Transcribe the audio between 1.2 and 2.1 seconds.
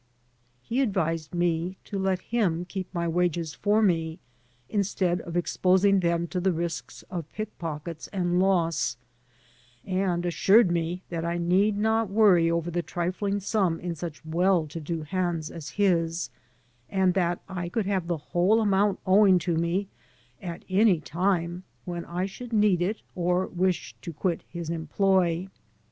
me to